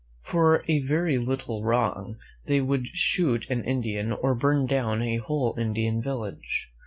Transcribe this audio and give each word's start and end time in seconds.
For 0.23 0.63
a 0.67 0.79
very 0.79 1.19
little 1.19 1.63
wrong 1.63 2.17
they 2.47 2.59
would 2.59 2.87
shoot 2.87 3.47
an 3.51 3.63
Indian 3.63 4.11
or 4.11 4.33
burn 4.33 4.65
down 4.65 5.03
a 5.03 5.17
whole 5.17 5.53
Indian 5.59 6.01
village. 6.01 6.71